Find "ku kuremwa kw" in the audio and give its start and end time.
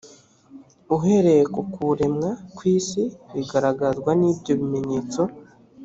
1.53-2.61